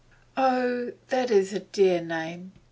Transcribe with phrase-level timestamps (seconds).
[0.35, 2.53] 'Oh, that is a dear name!